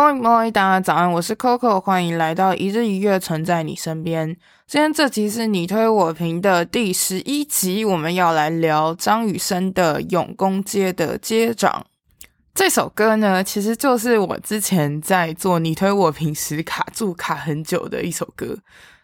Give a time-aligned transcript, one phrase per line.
[0.00, 4.34] Moi moi，大家早安，我是 Coco，欢迎来到一日一乐，存在你身边。
[4.66, 11.84] 今天这集是你推我评的第十一集，我们要来聊张雨生的《永公街的街长》
[12.54, 18.56] 这首歌呢，其实就是我之前在做你推我评时卡住卡很久的一首歌。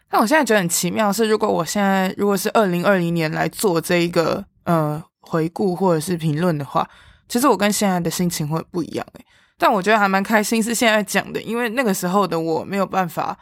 [0.08, 6.88] 但我现在觉得很奇妙是，如果我现在如果是二零二零年来做这一个呃回顾或者是评论的话，
[7.28, 9.26] 其实我跟现在的心情会不一样诶。
[9.58, 13.36] 但我觉得还蛮开心是现在讲的，因为那个时候的我没有办法。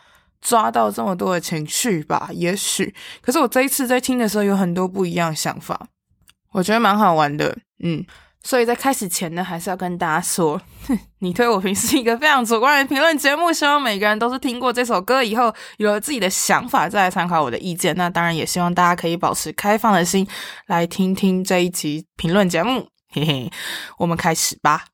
[0.46, 2.95] 抓到这么多的情绪吧，也许。
[3.22, 5.86] 可是我这一次在听的时候，有很多不一样的想法，
[6.52, 7.56] 我觉得蛮好玩的。
[7.82, 8.05] 嗯，
[8.42, 17.97] 所以在开始前呢，还是要跟大家说，哼，你推我评是一个非常主观的评论节目，希望每个人都是听过这首歌以后，有了自己的想法，再来参考我的意见。
[17.97, 20.28] 那当然也希望大家可以保持开放的心，
[20.66, 22.86] 来听听这一集评论节目。
[23.10, 23.50] 嘿嘿，
[23.97, 24.94] 我们开始吧。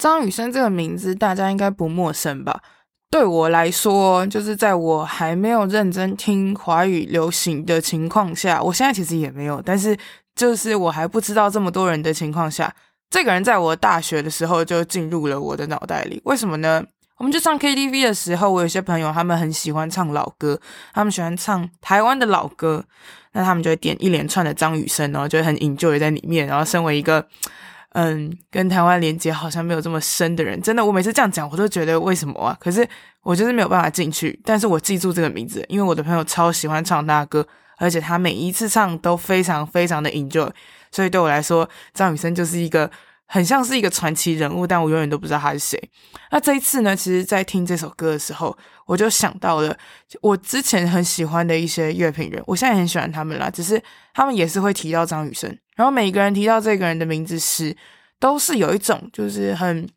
[0.00, 2.62] 张雨生这个名字，大家应该不陌生吧？
[3.10, 9.94] 对我来说，就是在我还没有认真听华语流行的情况下，我现在其实也没有，但是
[10.34, 12.74] 就是我还不知道这么多人的情况下，
[13.10, 16.18] 这个人在我大学的时候就进入了我的脑袋里。
[16.24, 16.82] 为什么呢？
[17.18, 20.58] 我们就唱 KTV 的时候，我有些朋友他们很喜欢唱老歌，
[20.94, 22.82] 他们喜欢唱台湾的老歌，
[23.32, 26.46] 那他们就会点一连串的张雨生，然后就很 enjoy 在里面。
[26.46, 27.26] 然后身为一个
[27.92, 32.56] 嗯，跟台湾连接好像没有这么深的人，真的，我每次这样讲，我都觉得为什么啊？
[32.60, 32.86] 可是
[33.22, 34.38] 我就是没有办法进去。
[34.44, 37.46] 但是我记住这个名字，因为我的朋友超喜欢唱他的歌，
[37.78, 40.48] 而且他每一次唱都非常非常的 enjoy，
[40.92, 42.88] 所以对我来说，张雨生就是一个
[43.32, 45.80] 很像是一个传奇人物，但我永远都不知道他是谁。
[46.32, 48.56] 那这一次呢，其实，在听这首歌的时候，
[48.86, 49.76] 我就想到了
[50.20, 53.80] 我之前很喜欢的一些乐评人，我现在也很喜欢他们啦，只是
[54.12, 55.48] 他们也是会提到张雨生。
[55.76, 57.76] 然后每个人提到这个人的名字时，
[58.18, 59.88] 都是有一种就是很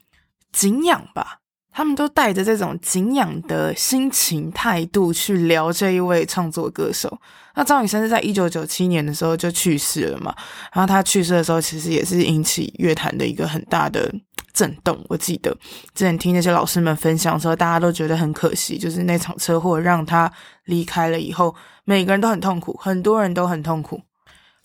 [0.51, 1.39] 敬仰吧，
[1.73, 7.19] 他们都带着这种敬仰的心情态度去聊这一位创作歌手。
[7.55, 10.33] 那张雨生是在一九九七年的时候就去世了嘛，
[10.71, 14.11] 然后他去世的时候，其实也是引起乐坛的一个很大的
[14.53, 15.03] 震动。
[15.07, 15.51] 我记得
[15.93, 20.31] 之前听那些老师们分享的时候，大家都觉得很可惜，就是那场车祸让他
[20.65, 21.53] 离开了以后，
[21.85, 24.01] 每个人都很痛苦，很多人都很痛苦。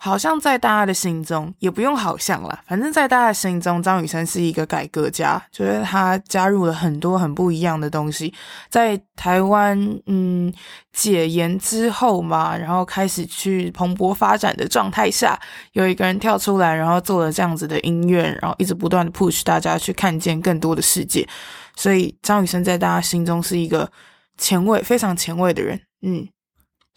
[0.00, 8.32] 好像在大家的心中，也不用好像啦，反正在大家的心中，张雨生是一个改革家，就是他加入了很多很不一样的东西。
[8.70, 9.76] 在台湾，
[10.06, 10.53] 嗯，
[10.92, 15.38] 解严之后嘛，然后开始去蓬勃发展的状态下，
[15.72, 21.28] 有一个人跳出来，然后做了这样子的音乐，然后一直不断的 push 大家去看见更多的世界。
[21.75, 23.91] 所以张雨生在大家心中是一个
[24.36, 26.28] 前卫、非常前卫的人，嗯。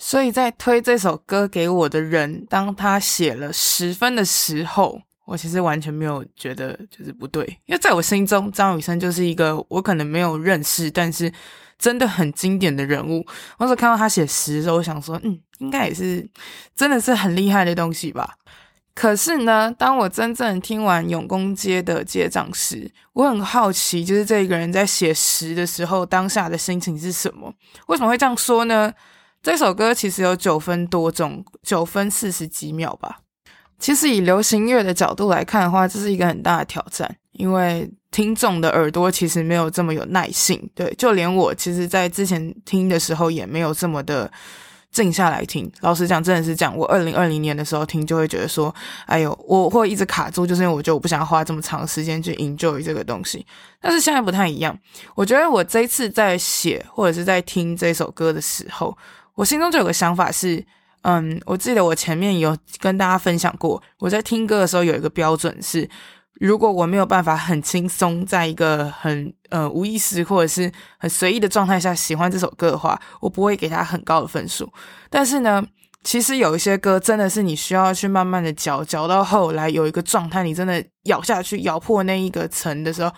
[0.04, 11.32] 所以在推这首歌给我的人，当他写了十分的时候，我其实完全没有觉得就是不对，因为在我心中，张雨生就是一个我可能没有认识，但是
[11.78, 13.24] 真的很经典的人物。
[13.60, 16.28] 我是看到他写十的时候，我想说，嗯，应该也是
[16.76, 18.38] 真的是很厉害的东西吧。
[18.96, 27.54] 可是呢，当我真正听完永公街的街长时，我很好奇，就是这个人在写十的时候，当下的心情是什么？
[27.86, 28.92] 为什么会这样说呢？
[29.44, 33.20] 这首歌其实有九分多钟，九分四十几秒吧。
[33.80, 40.70] 其实以流行乐的角度来看的话，这是一个很大的挑战，因为听众的耳朵其实没有这么有耐性。
[40.76, 44.32] 对，就连我，其实在之前听的时候也没有这么的
[44.92, 45.68] 静下来听。
[45.80, 48.72] 老实讲，真的是讲，我二零二零年的时候听，就会觉得说，
[49.08, 53.44] 哎呦，我会一直卡住，就是因为我觉得我不想花这么长时间去 enjoy 这个东西。
[53.80, 54.78] 但是现在不太一样，
[55.16, 58.96] 我觉得我这次在写或者是在听这首歌的时候。
[59.36, 60.64] 我心中就有个想法是，
[61.04, 65.90] 嗯，我记得我前面有跟大家分享过，我在听歌的时候有一个标准是，
[66.34, 74.72] 如果我没有办法很轻松，在一个很呃无意识或者是很随意的状态下喜欢这首歌的话，我不会给他很高的分数。
[75.10, 75.64] 但是呢，
[76.04, 83.12] 其实有一些歌真的是你需要去慢慢的嚼，嚼到后来有一个状态，你真的咬下去，咬破那一个层的时候。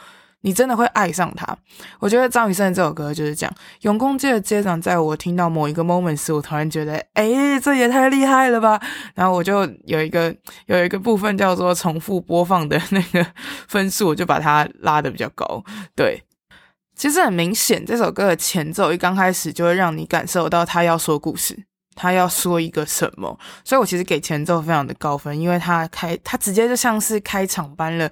[0.44, 1.57] 你真的会爱上他。
[2.00, 3.56] 我觉得张雨生这首歌就是这样。
[3.81, 8.80] 永公街的街长，在我听到某一个 moment 时，我突然觉得，诶，这也太厉害了吧！
[9.16, 10.34] 然后我就有一个
[10.68, 13.25] 有一个部分叫做重复播放的那个
[13.68, 15.63] 分数，我就把它拉得比较高。
[15.95, 16.24] 对，
[16.95, 21.66] 其实很明显，这首歌的前奏一刚开始就会让你感受到他要说故事。
[21.95, 28.10] 他要说一个什么，所以我其实给前奏非常的高分，因为他开他直接就像是开场般了，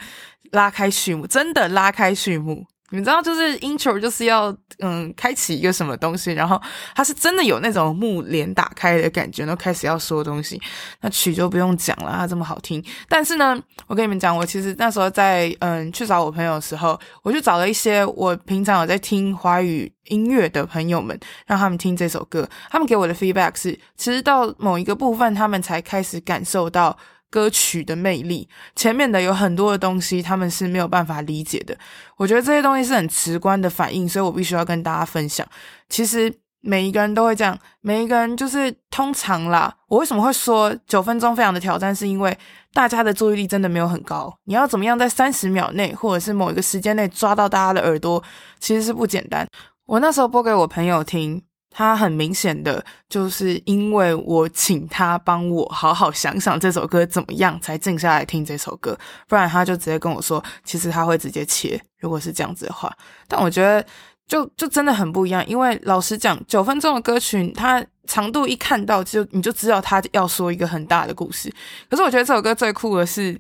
[0.52, 2.66] 拉开序幕，真的拉开序幕。
[2.94, 6.62] 你知道，就是 intro 就是要嗯开启一个什么东西，然后
[6.94, 10.62] 他是真的有那种幕帘打开的感觉，然后开始要说东西。
[11.00, 12.84] 那曲就不用讲了，它这么好听。
[13.08, 13.58] 但是呢，
[13.88, 22.46] 我跟你们讲，我其实那时候在嗯去找我朋友的时候，我就找了一些我平常有在听华语音乐的朋友们，让他们听这首歌。
[22.70, 26.98] 他们给我的 feedback 是，其实到某一个部分，他们才开始感受到。
[27.32, 31.76] 歌曲的魅力，前面的有很多的东西，他们是没有办法理解的。
[32.18, 35.48] 我觉得这些东西是很直观的反应，所以我必须要跟大家分享。
[35.88, 39.74] 其实每一个人都会这样，每一个人就是通常啦。
[39.88, 42.38] 我为什么会说九分钟非常的挑战，是因为
[42.74, 44.32] 大家的注意力真的没有很高。
[44.44, 48.22] 你要怎么样在三十秒内，或者是某一个时间内抓到大家的耳朵，
[48.60, 49.48] 其实是不简单。
[49.86, 51.42] 我那时候播给我朋友听。
[51.72, 58.98] 他很明显的就是因为我请他帮我好好想想这首歌怎么样，才静下来听这首歌，
[59.28, 61.82] 不然他就直接跟我说，其实他会直接切。
[62.00, 62.94] 如果是这样子的话，
[63.28, 63.84] 但我觉得
[64.28, 71.50] 就就真的很不一样，因为老实讲，九分钟的歌曲，它长度一看到就你就知道他要说一个很大的故事。
[71.90, 73.40] 可是我觉得这首歌最酷的是。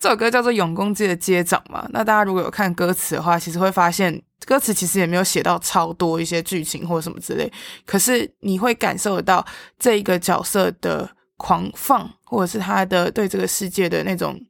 [0.00, 7.52] 这首歌叫做《永公街的街长》嘛，那大家如果有看歌词的话，其实会发现歌词其实也没有写到超多一些剧情或什么之类，
[7.84, 9.46] 可是你会感受得到
[9.78, 14.40] 这一个角色的狂放，或者是他的对这个世界的那种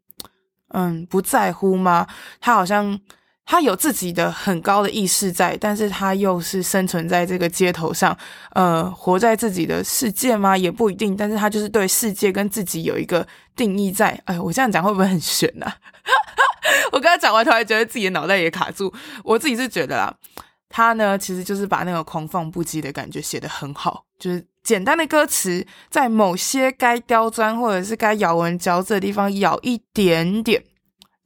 [0.69, 2.06] 嗯不在乎吗？
[2.41, 2.99] 他好像。
[3.50, 8.17] 他有自己的很高的意识在，但是他又是生存在这个街头上，
[8.52, 10.56] 呃，活在自己的世界吗？
[10.56, 11.17] 也不一定。
[11.17, 13.26] 但是他就是对世界跟自己有一个
[13.56, 14.17] 定义在。
[14.26, 15.75] 哎，我这样讲会不会很玄呐、啊？
[16.93, 18.94] 我刚才讲完，突然觉得自己的脑袋也卡住。
[19.25, 20.14] 我自己是觉得啦，
[20.69, 30.62] 他呢其实就是把那个狂放不羁的感觉写得很好，就是简单的歌词，在某些该刁钻或者是该咬文嚼字的地方咬一点点，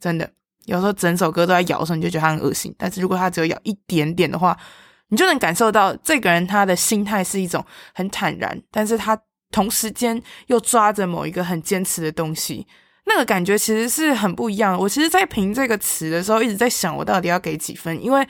[0.00, 0.30] 真的。
[0.66, 2.74] 有时候整首歌都在咬的时候，你就觉得他很恶心。
[2.78, 4.56] 但是如果他只有咬一点点的话，
[5.08, 7.64] 你就能感受到这个人他的心态是一种
[7.94, 9.16] 很坦然，但是他
[9.50, 12.66] 同时间又抓着某一个很坚持的东西，
[13.06, 14.76] 那个感觉其实是很不一样。
[14.78, 18.02] 我其实，在评这个词的时候，一直在想，我到底要给几分？
[18.02, 18.26] 因为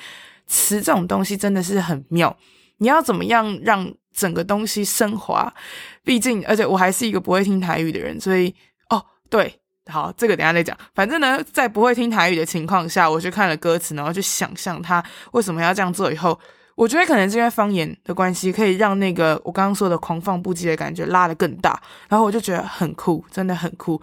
[0.46, 2.36] 词这种东西真的是很妙，
[2.78, 5.54] 你要怎么样让整个东西升华？
[6.02, 8.54] 毕竟，而且我还是一个不会听台语的人，所以
[8.90, 9.60] 哦，对。
[9.86, 10.74] 好，这个等下再讲。
[10.94, 16.10] 反正呢，在不会听台语的情况下，我去看了歌词，然后去想象他为什么要这样做。
[16.10, 16.38] 以后，
[16.74, 21.78] 我觉得可能是因为方言的关系，可以让那个我刚刚说的狂放不羁的感觉拉得更大。
[22.08, 24.00] 然后我就觉得很酷，真的很酷。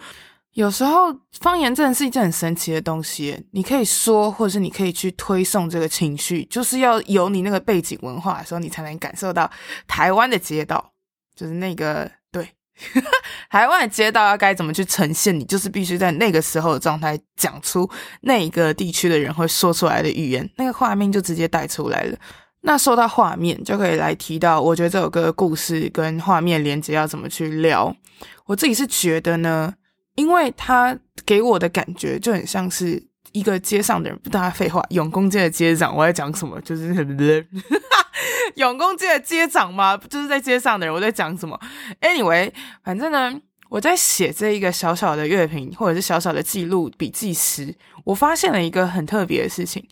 [0.52, 9.50] 有时候方言真的是一件很神奇的东西，你可以说，或者是你可以去推送这个情绪，就是要有你那个背景文化的时候，你才能感受到
[9.88, 10.92] 台湾的街道，
[11.34, 12.08] 就是那个。
[12.30, 12.48] 对
[13.50, 15.38] 台湾的街道要该怎么去呈现？
[15.38, 17.88] 你就是必须在那个时候的状态讲出
[18.22, 22.18] 那一个地区的人会说出来的语言，那个画面就直接带出来了。
[22.62, 27.94] 那说到画面，就可以来提到，我觉得这首歌的故事跟画面连接要怎么去聊。
[28.46, 29.74] 我自己是觉得呢，
[30.14, 30.96] 因为他
[31.26, 33.02] 给我的感觉就很像是
[33.32, 36.60] 一个街上的人，不大废话，永公街的街长，我在讲什么？
[36.60, 37.16] 就是很
[38.56, 39.96] 永工街的街长吗？
[40.08, 41.58] 就是在街上的人，我在讲什么
[42.00, 42.52] ？Anyway，
[42.84, 49.86] 反正呢，我在写这一个小小的乐评或者是小小的记录笔记时，我发现了一个很特别的事情。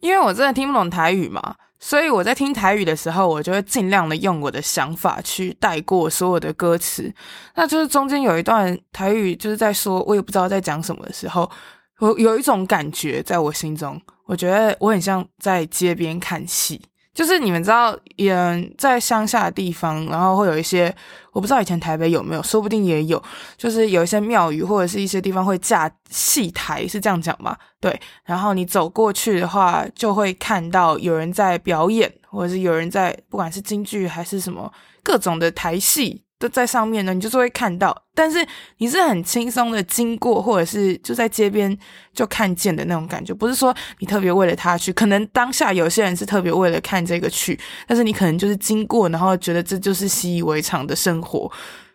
[0.00, 7.12] 因为我真的听不懂台语嘛，所以我在听台语的时候，我就会尽量的用我的想法去带过所有的歌词。
[7.54, 11.50] 那就是中间有一段台语就是在说，我也不知道在讲什么的时候，
[11.98, 16.80] 我有一种感觉在我心中，我觉得我很像在街边看戏。
[17.20, 20.90] 就是你们知道，嗯，在乡下的地方，然后会有一些，
[21.32, 23.22] 我不知道以前台北有没有，说不定也有。
[23.58, 27.54] 就是有一些庙宇或者是一些地方会架戏台，是这样讲吗？
[27.78, 28.00] 对。
[28.24, 34.72] 然后你走过去的话，就会看到有人在表演，或者是有人在，不管是京剧还是什么
[35.02, 36.24] 各种的台戏。
[36.40, 38.44] 都在上面呢，你就是会看到，但是
[38.78, 41.76] 你是很轻松的经过，或者是就在街边
[42.14, 51.52] 就看见的那种感觉，不是说你特别为了他去，可能当下有些人是特别为了看这个去，但是你可能就是经过，然后觉得这就是习以为常的生活，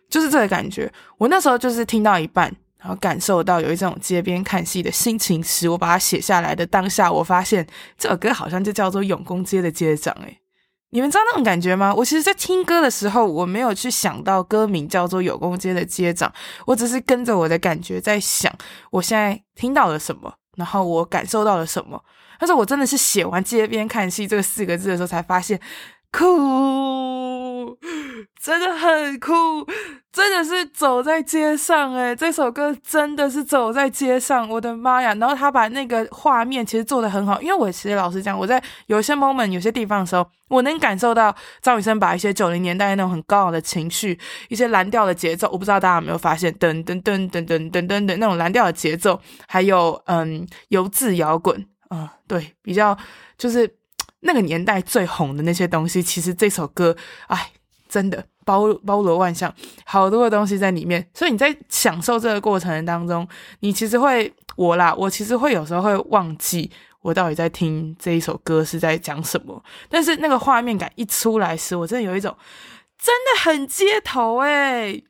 [0.08, 0.88] 就是这个感觉。
[1.18, 7.66] 我那时候就是听到一半，然后感受到有一种街边看戏的心情时，我把它写下来的当下，我发现
[7.98, 10.38] 这首歌好像就叫做《永工街的街长》诶。
[10.96, 11.92] 你们知道那种感觉吗？
[11.94, 16.26] 我其实，在听歌的时候，我没有去想到歌名叫做《有公街的街长》，
[16.64, 18.50] 我只是跟着我的感觉在想，
[18.90, 22.02] 我现在听到了什么，然后我感受到了什么。
[22.38, 25.60] 但是我真的是写完“街边看戏”这个四个字的时候，才发现，
[26.10, 27.76] 酷，
[28.42, 29.34] 真的很酷，
[30.16, 35.14] 真的是走在街上诶，这首歌真的是走在街上，我的妈呀！
[35.16, 44.18] 然后他把那个画面其实做得很好，因为我其实老实讲，我在有些 moment 有些地方的时候，我能感受到张雨生把一些九零年代那种很高昂的情绪，
[44.48, 52.96] 一些蓝调的节奏，我不知道大家有没有发现，噔噔噔噔噔噔噔的那种蓝调的节奏，还有嗯，油渍摇滚，嗯，对，比较
[53.36, 53.70] 就是。
[54.20, 56.96] 那个年代最红的那些东西，其实这首歌，
[57.28, 57.50] 哎，
[57.96, 59.50] 真的包包罗万象，
[59.86, 61.08] 好多的东西在里面。
[61.14, 63.26] 所以你在享受这个过程当中，
[63.60, 69.64] 你其实会我啦，我其实会有时候会忘记我到底在听这一首歌是在讲什么。
[69.88, 72.36] 但是那个画面感一出来时，我真的有一种
[73.02, 75.00] 真的很街头哎，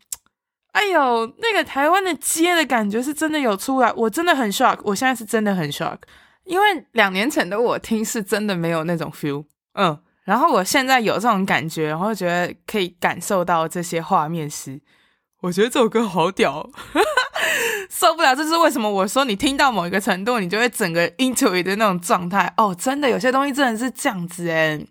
[0.70, 5.98] 哎呦，那个台湾的街的感觉是真的有出来，我真的很 shock，我现在是真的很 shock。
[6.44, 14.80] 因为两年前的我听是真的没有那种 feel，嗯，然后我现在有这种感觉，然后觉得可以感受到这些画面时，
[15.40, 16.68] 我觉得这首歌好屌，
[17.88, 18.34] 受不了！
[18.34, 18.90] 这是为什么？
[18.90, 24.84] 我说你听到某一个程度，你就会整个 into it 的那种状态哦，真的有些东西真的是这样子诶。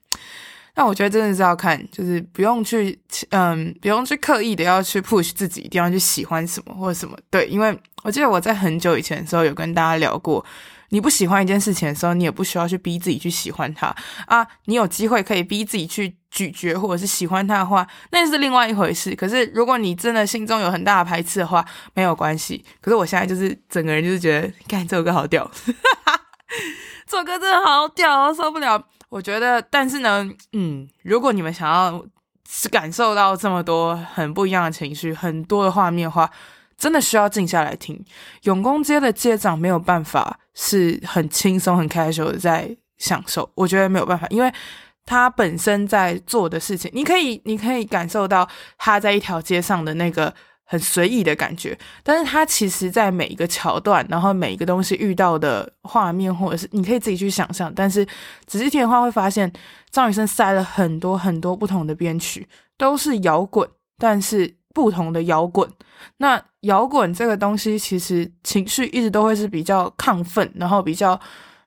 [0.75, 2.97] 那我觉得真的是要看，就是不用去，
[3.31, 10.45] 嗯，不用去刻意的要去 push 自己一定要去喜欢什么或者什么，对，因为我记得我在很久以前的时候有跟大家聊过。
[10.95, 13.93] 你不喜欢一件事情的时候，你也不需要去逼自己去喜欢它
[14.27, 14.47] 啊。
[14.63, 19.13] 你有机会可以逼自己去咀嚼或者是喜欢它的话，那是另外一回事。
[19.13, 22.63] 可是如果你真的心中有很大的排斥的话，没有关系。
[22.79, 25.51] 可是我现在就是整个人就是觉得，看这首歌好屌，
[27.05, 28.81] 这首歌真的好屌，受不了。
[29.09, 32.05] 我觉得，但是呢，嗯，如果你们想要
[32.71, 36.31] 感受到这么多很不一样的情绪，很多的画面的话。
[36.77, 38.03] 真的需要静下来听。
[38.43, 44.53] 永丰街的街长没有办法是很轻松、很 casual 的在享受，我觉得没有办法，因为
[45.05, 58.05] 他本身在做的事情，你可以，你可以感受到他在一条街上的那个很随意的感觉，但是他其实在每一个桥段，然后每一个东西遇到的画面，或者是你可以自己去想象，但是
[58.45, 59.51] 仔细听的话会发现，
[59.91, 64.55] 张雨生塞了很多很多不同的编曲，都是摇滚，但是。
[64.75, 65.67] 不同的摇滚，
[66.17, 71.17] 那摇滚这个东西其实情绪一直都会是比较亢奋，然后比较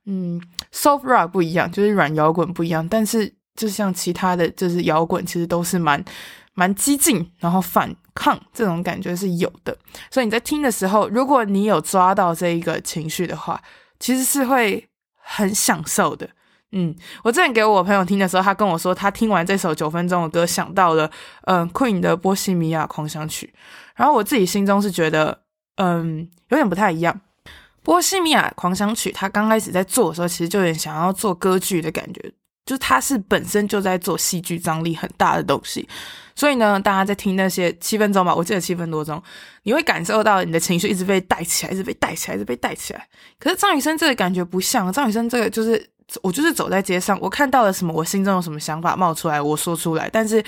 [0.05, 0.39] 嗯
[0.71, 2.87] ，soft rock 不一样，就是软摇滚不一样。
[2.87, 6.05] 但是就像其他的就是摇滚，其实都是蛮
[6.53, 9.75] 蛮激进，然后反抗这种感觉是有的。
[10.11, 13.59] 所以你在听的时候，如果你有抓到这一个情绪的话，
[13.99, 16.29] 其实是会很享受的。
[16.73, 16.95] 嗯，
[17.25, 21.11] 我之前给我朋友听的时候，他跟我说，他听完这首九分钟的歌，想到了
[21.45, 23.51] 嗯 Queen 的《波西米亚狂想曲》，
[23.97, 25.41] 然后我自己心中是觉得，
[25.77, 27.19] 嗯，有点不太一样。
[27.83, 32.21] 《波西米亚狂想曲》他刚开始在做的时候，其实就有点想要做歌剧的感觉，
[32.67, 35.89] 就是他是本身就在做戏剧张力很大的东西，
[36.37, 39.23] 所以呢，大家在听那些七分钟吧，我记得七分多钟，
[39.63, 43.09] 你会感受到你的情绪一直被带起来，一直被带起来，一直被带起来。
[43.39, 45.89] 可是张雨生这个感觉不像，张雨生这个就是。
[46.23, 50.09] 我就是走在街上，我看到了什么，我心中有什么想法冒出来，我说出来。
[50.11, 50.43] 但是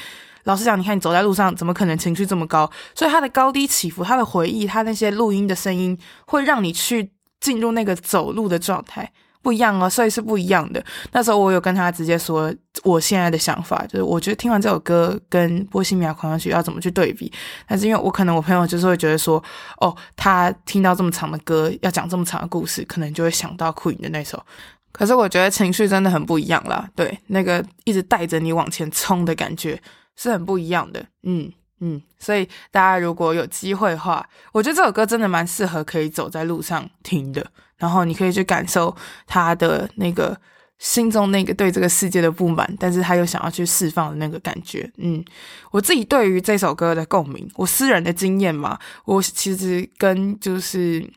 [0.45, 2.71] 老实讲，你看你走在路上，怎么可能情绪这么高？
[2.95, 9.13] 所以他的高低起伏，他的回忆，他那些录音的声音，会让你去进入那个走路的状态，
[9.43, 10.83] 不一样哦，所以是不一样的。
[11.13, 12.51] 那时候我有跟他直接说，
[12.83, 17.31] 我现在的想法就是，我觉得听完这首歌跟《波西米亚狂想曲》要怎么去对比？
[17.69, 19.43] 但是因为我可能我朋友就是会觉得说，
[19.77, 24.43] 哦，他听到这么长的歌，要讲这么长的故事，可能就会想到 Queen 的那首。
[24.93, 29.81] 可是我觉得情绪真的很不一样啦，对，那个一直带着你往前冲的感觉
[30.17, 37.47] 是很不一样的，嗯嗯，所以大家如果有机会的话，我觉得这首歌真的蛮适合可以走在路上听的，
[37.79, 38.95] 然后你可以去感受
[39.27, 40.37] 他的那个
[40.79, 45.25] 心中那个对这个世界的不满，但是他又想要去释放的那个感觉，嗯，
[45.71, 51.09] 我自己对于这首歌的共鸣，我私人的经验嘛，我其实跟就是。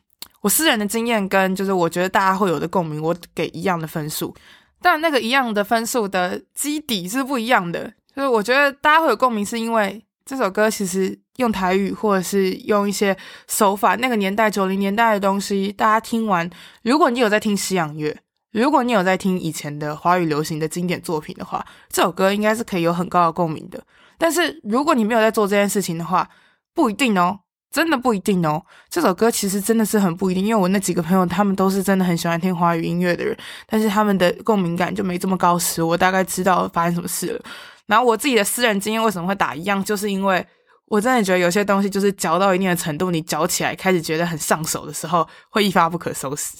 [0.44, 4.34] 我私人的经验跟就是我觉得大家会有的共鸣，我给一样的分数，
[4.82, 7.90] 但那个一样的分数的基底是不一样的。
[8.14, 13.16] 就是我觉得大家会有共鸣，是因为这首歌其实用台语或者是用一些
[13.48, 16.48] 手法，那个年代九零年代的东西，大家听完，
[16.82, 18.14] 如果你有在听西洋乐，
[18.52, 23.82] 如果你有在听以前的华语流行的经典作品的话，这首歌应该是可以有很高的共鸣的。
[24.18, 26.28] 但是如果你没有在做这件事情的话，
[26.74, 27.40] 不一定哦。
[27.74, 37.42] 真的不一定哦，这首歌其实真的是很不一定，因为我那几个朋友他们都是真的很喜欢听华语音乐的人，但是他们的共鸣感就没这么高时，我大概知道发生什么事了。
[37.86, 40.46] 然后我自己的私人经验为什么会打一样，就是因为
[40.86, 46.56] 我真的觉得有些东西就是嚼到一定的程度，你嚼起来开始觉得很上手的时候，会一发不可收拾。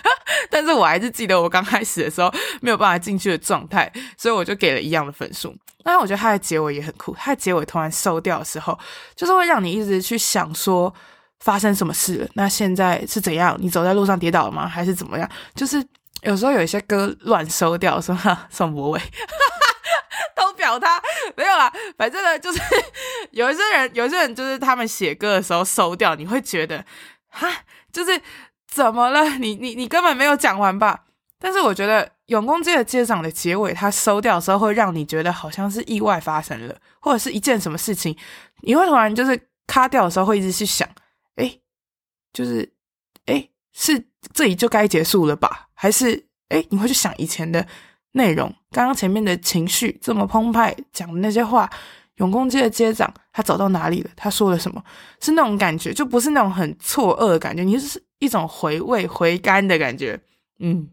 [0.50, 5.54] 但是我还是记得我刚开始的时候没有办法进去的状态，所以我就给了一样的分数。
[5.82, 8.78] 但是我觉得它的结尾也很酷，它的结尾突然收掉的时候，
[9.16, 10.92] 就是会让你一直去想说
[11.40, 13.56] 发生什么事，那现在是怎样？
[13.58, 14.68] 你走在路上跌倒了吗？
[14.68, 15.28] 还是怎么样？
[15.56, 15.84] 就是
[16.22, 19.00] 有时候有一些歌乱收掉，说哈宋柏纬。
[20.36, 21.00] 都表他
[21.36, 22.60] 没有啦，反正呢，就是
[23.32, 26.84] 有一些人，有一些人就是他们写歌的时候收掉，你会觉得
[27.28, 27.48] 哈，
[27.92, 28.20] 就是
[28.66, 29.38] 怎么了？
[29.38, 31.04] 你你你根本没有讲完吧？
[31.38, 38.16] 但是我觉得《永工街的街长》的结尾，他收掉的时候，会让你觉得好像是意外发生了，或者是一件什么事情，
[38.62, 40.88] 你会突然就是卡掉的时候，会一直去想，
[41.36, 41.60] 诶，
[42.32, 42.72] 就是
[43.26, 45.68] 诶，是这里就该结束了吧？
[45.74, 47.66] 还是诶，你会去想以前的。
[48.12, 51.68] 内容，刚刚前面的情绪这么澎湃，讲的那些话，
[52.16, 54.10] 永工街的街长他走到哪里了？
[54.14, 54.82] 他说了什么？
[55.20, 60.20] 是那种感觉，就不是那种很错愕的感觉，你是一种回味回甘的感觉。
[60.58, 60.88] 嗯，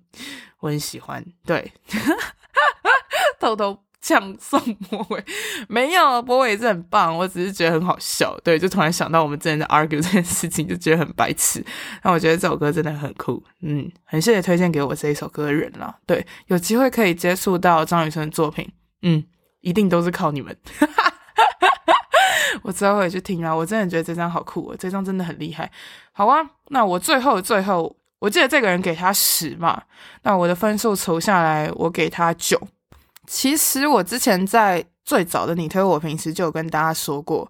[0.60, 1.24] 我很喜欢。
[1.46, 1.72] 对，
[3.40, 3.78] 偷偷。
[4.02, 5.24] 像宋柏纬
[5.68, 11.64] 没有，柏纬也是很棒，我只是觉得很好笑，对，就突然想到我们之前在 argue 这件事情，就觉得很白痴。
[12.04, 15.94] 那我觉得这首歌真的很酷，嗯，很谢谢推荐给我这一首歌的人啦。
[16.06, 19.24] 对，有机会可以接触到张雨生的作品，嗯，
[19.62, 20.56] 一定都是靠你们。
[22.64, 25.70] 我之后也去听啊，我真的觉得这张好酷哦，这张真的很厉害。
[26.14, 26.40] 好啊，
[26.70, 29.84] 那我最后最后，我记得这个人给他十嘛，
[30.24, 32.60] 那我的分数凑下来，我给他九。
[33.30, 37.50] 其实我之前在最早的你推我平时就有跟大家说过，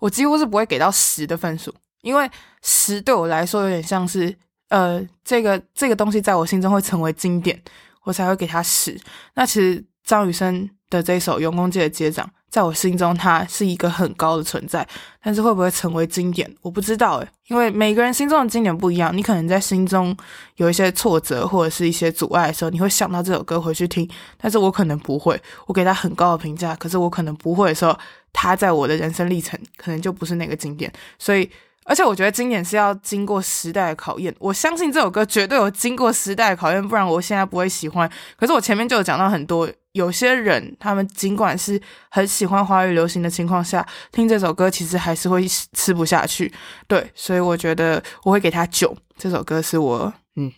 [0.00, 2.30] 我几乎是不会给到十的分数，因为
[2.62, 4.36] 十对我来说有点像是，
[4.68, 7.58] 呃，这个这个东西在我心中会成为经典，
[8.02, 9.00] 我才会给他十。
[9.34, 12.26] 那其实张雨生的这首《永公街的街长》。
[12.54, 14.86] 在我心中，它是一个很高的存在，
[15.20, 19.10] 但是会不会成为经典，我不知道诶，因为每个人心中的经典不一样。
[19.16, 20.16] 你可能在心中
[20.54, 24.08] 有一些挫折或者是一些阻碍的时候，你会想到这首歌回去听，
[24.40, 25.36] 但是我可能不会。
[25.66, 27.98] 我给他很高的评价，可是我可能不会的时候，
[28.32, 30.92] 他在我的人生历程可能就不是那个经典。
[31.18, 31.50] 所以，
[31.86, 34.32] 而且我觉得经典是要经过时代的考验。
[34.38, 38.08] 我相信这首歌绝对有经过时代的考验，不然我现在不会喜欢。
[38.38, 39.68] 可是我前面就有讲到很多。
[39.94, 41.80] 有些人，他们尽管是
[42.10, 46.52] 很喜欢华语流行的情况下，听这首歌其实还是会吃不下去。
[46.88, 48.94] 对，所以我觉得我会给他九。
[49.16, 50.52] 这首歌是我，嗯，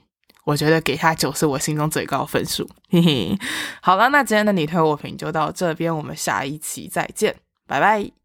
[0.44, 2.66] 我觉得给他九是我心中最高分数。
[2.88, 3.38] 嘿嘿，
[3.83, 8.15] 好了，那今天的你推我评就到这边，我们下一期再见，拜拜。